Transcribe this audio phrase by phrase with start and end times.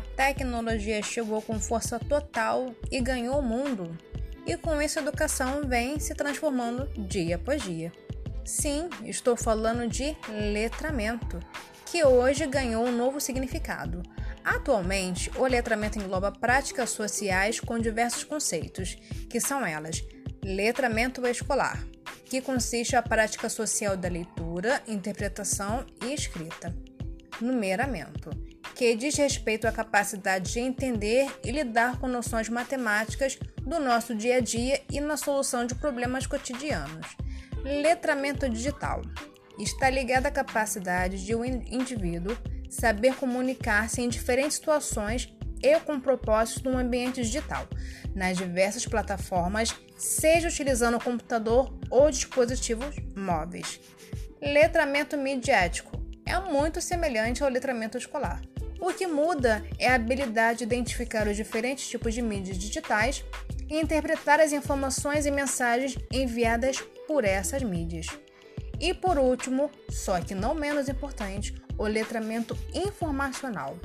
[0.00, 3.96] tecnologia chegou com força total e ganhou o mundo.
[4.46, 7.92] E com isso a educação vem se transformando dia após dia.
[8.44, 10.16] Sim, estou falando de
[10.52, 11.38] letramento,
[11.86, 14.02] que hoje ganhou um novo significado.
[14.44, 18.96] Atualmente, o letramento engloba práticas sociais com diversos conceitos,
[19.28, 20.02] que são elas:
[20.42, 21.84] letramento escolar,
[22.24, 26.74] que consiste a prática social da leitura, interpretação e escrita.
[27.40, 28.30] Numeramento,
[28.80, 34.36] que diz respeito à capacidade de entender e lidar com noções matemáticas do nosso dia
[34.36, 37.06] a dia e na solução de problemas cotidianos.
[37.62, 39.02] Letramento digital
[39.58, 42.34] está ligado à capacidade de um indivíduo
[42.70, 45.30] saber comunicar-se em diferentes situações
[45.62, 47.68] e com propósitos no ambiente digital,
[48.14, 53.78] nas diversas plataformas, seja utilizando o computador ou dispositivos móveis.
[54.40, 58.40] Letramento midiático é muito semelhante ao letramento escolar.
[58.80, 63.22] O que muda é a habilidade de identificar os diferentes tipos de mídias digitais
[63.68, 68.06] e interpretar as informações e mensagens enviadas por essas mídias.
[68.80, 73.76] E por último, só que não menos importante, o letramento informacional,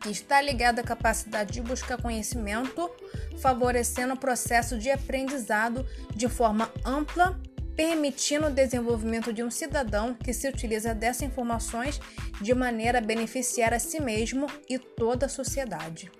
[0.00, 2.90] que está ligado à capacidade de buscar conhecimento,
[3.38, 7.38] favorecendo o processo de aprendizado de forma ampla,
[7.76, 12.00] permitindo o desenvolvimento de um cidadão que se utiliza dessas informações
[12.40, 16.10] de maneira a beneficiar a si mesmo e toda a sociedade.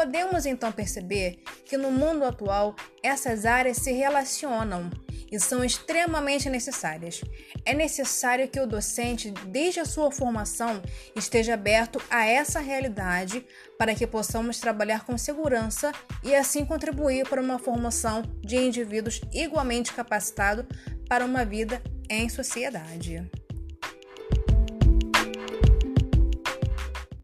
[0.00, 4.88] Podemos então perceber que no mundo atual essas áreas se relacionam
[5.30, 7.20] e são extremamente necessárias.
[7.66, 10.80] É necessário que o docente, desde a sua formação,
[11.14, 15.92] esteja aberto a essa realidade para que possamos trabalhar com segurança
[16.24, 20.64] e assim contribuir para uma formação de indivíduos igualmente capacitados
[21.06, 23.30] para uma vida em sociedade.